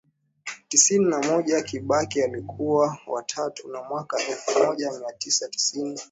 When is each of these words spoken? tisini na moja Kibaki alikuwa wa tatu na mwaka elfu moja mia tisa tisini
tisini 0.67 1.05
na 1.05 1.21
moja 1.21 1.61
Kibaki 1.61 2.21
alikuwa 2.21 2.97
wa 3.07 3.23
tatu 3.23 3.67
na 3.71 3.83
mwaka 3.83 4.17
elfu 4.19 4.59
moja 4.63 4.91
mia 4.99 5.13
tisa 5.17 5.47
tisini 5.49 5.99